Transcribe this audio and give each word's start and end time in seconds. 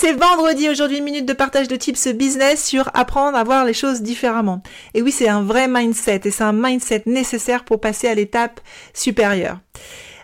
C'est 0.00 0.12
vendredi 0.12 0.68
aujourd'hui, 0.68 0.98
une 0.98 1.04
minute 1.04 1.26
de 1.26 1.32
partage 1.32 1.66
de 1.66 1.74
tips 1.74 2.06
business 2.14 2.64
sur 2.64 2.88
apprendre 2.94 3.36
à 3.36 3.42
voir 3.42 3.64
les 3.64 3.74
choses 3.74 4.00
différemment. 4.00 4.62
Et 4.94 5.02
oui, 5.02 5.10
c'est 5.10 5.28
un 5.28 5.42
vrai 5.42 5.66
mindset 5.66 6.20
et 6.22 6.30
c'est 6.30 6.44
un 6.44 6.52
mindset 6.52 7.02
nécessaire 7.06 7.64
pour 7.64 7.80
passer 7.80 8.06
à 8.06 8.14
l'étape 8.14 8.60
supérieure. 8.94 9.58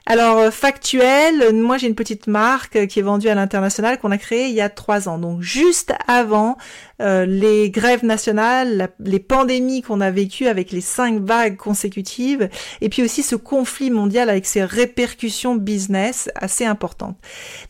Alors 0.06 0.38
euh, 0.38 0.50
factuel, 0.50 1.55
moi 1.55 1.78
j'ai 1.78 1.86
une 1.86 1.94
petite 1.94 2.27
marque 2.27 2.86
qui 2.88 2.98
est 2.98 3.02
vendue 3.02 3.28
à 3.28 3.34
l'international 3.34 3.98
qu'on 3.98 4.11
a 4.11 4.19
créée 4.19 4.48
il 4.48 4.55
y 4.55 4.61
a 4.61 4.69
trois 4.69 5.08
ans. 5.08 5.16
Donc 5.16 5.41
juste 5.41 5.94
avant 6.06 6.58
euh, 7.00 7.24
les 7.27 7.70
grèves 7.70 8.05
nationales, 8.05 8.91
les 9.00 9.19
pandémies 9.19 9.83
qu'on 9.83 10.00
a 10.00 10.11
vécues 10.11 10.46
avec 10.46 10.70
les 10.70 10.80
cinq 10.80 11.20
vagues 11.20 11.56
consécutives, 11.56 12.48
et 12.80 12.88
puis 12.88 13.02
aussi 13.02 13.22
ce 13.22 13.34
conflit 13.34 13.91
mondial 13.91 14.30
avec 14.30 14.46
ses 14.46 14.62
répercussions 14.62 15.56
business 15.56 16.30
assez 16.36 16.64
importantes. 16.64 17.16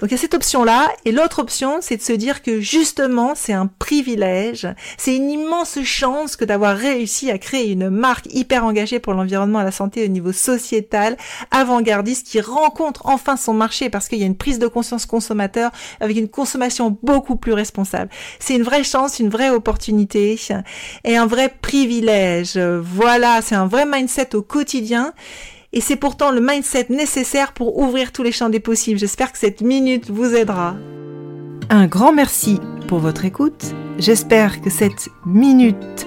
Donc 0.00 0.10
il 0.10 0.12
y 0.12 0.14
a 0.14 0.18
cette 0.18 0.34
option-là, 0.34 0.90
et 1.04 1.12
l'autre 1.12 1.38
option, 1.38 1.78
c'est 1.80 1.96
de 1.96 2.02
se 2.02 2.12
dire 2.12 2.42
que 2.42 2.60
justement, 2.60 3.34
c'est 3.34 3.54
un 3.54 3.66
privilège, 3.66 4.68
c'est 4.98 5.16
une 5.16 5.30
immense 5.30 5.82
chance 5.84 6.36
que 6.36 6.44
d'avoir 6.44 6.76
réussi 6.76 7.30
à 7.30 7.38
créer 7.38 7.70
une 7.70 7.88
marque 7.88 8.26
hyper 8.30 8.64
engagée 8.66 8.98
pour 8.98 9.14
l'environnement 9.14 9.62
et 9.62 9.64
la 9.64 9.70
santé 9.70 10.04
au 10.04 10.08
niveau 10.08 10.32
sociétal, 10.32 11.16
avant-gardiste, 11.50 12.23
qui 12.24 12.40
rencontre 12.40 13.02
enfin 13.06 13.36
son 13.36 13.54
marché 13.54 13.90
parce 13.90 14.08
qu'il 14.08 14.18
y 14.18 14.22
a 14.22 14.26
une 14.26 14.36
prise 14.36 14.58
de 14.58 14.66
conscience 14.66 15.06
consommateur 15.06 15.70
avec 16.00 16.16
une 16.16 16.28
consommation 16.28 16.98
beaucoup 17.02 17.36
plus 17.36 17.52
responsable. 17.52 18.10
C'est 18.38 18.56
une 18.56 18.62
vraie 18.62 18.84
chance 18.84 19.14
une 19.18 19.28
vraie 19.28 19.50
opportunité 19.50 20.38
et 21.04 21.16
un 21.16 21.26
vrai 21.26 21.52
privilège. 21.60 22.58
Voilà, 22.58 23.40
c'est 23.42 23.54
un 23.54 23.66
vrai 23.66 23.86
mindset 23.86 24.34
au 24.34 24.42
quotidien. 24.42 25.12
Et 25.72 25.80
c'est 25.80 25.96
pourtant 25.96 26.30
le 26.30 26.40
mindset 26.40 26.86
nécessaire 26.90 27.52
pour 27.52 27.78
ouvrir 27.78 28.12
tous 28.12 28.22
les 28.22 28.32
champs 28.32 28.48
des 28.48 28.60
possibles. 28.60 28.98
J'espère 28.98 29.32
que 29.32 29.38
cette 29.38 29.60
minute 29.60 30.10
vous 30.10 30.34
aidera. 30.34 30.76
Un 31.68 31.86
grand 31.86 32.12
merci 32.12 32.60
pour 32.86 32.98
votre 32.98 33.24
écoute. 33.24 33.74
J'espère 33.98 34.60
que 34.60 34.70
cette 34.70 35.08
minute 35.26 36.06